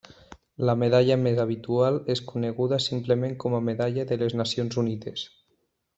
La 0.67 0.73
medalla 0.83 1.17
més 1.25 1.41
habitual 1.43 1.99
és 2.15 2.23
coneguda 2.31 2.81
simplement 2.87 3.39
com 3.45 3.59
a 3.59 3.63
Medalla 3.69 4.07
de 4.13 4.19
les 4.23 4.37
Nacions 4.41 4.83
Unides. 4.85 5.29